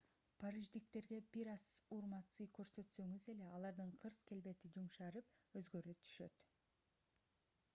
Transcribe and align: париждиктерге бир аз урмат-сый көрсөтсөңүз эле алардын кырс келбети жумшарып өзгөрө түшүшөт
париждиктерге 0.43 1.17
бир 1.35 1.49
аз 1.55 1.65
урмат-сый 1.97 2.49
көрсөтсөңүз 2.59 3.27
эле 3.33 3.49
алардын 3.57 3.91
кырс 4.05 4.17
келбети 4.31 4.73
жумшарып 4.79 5.59
өзгөрө 5.63 5.95
түшүшөт 6.01 6.49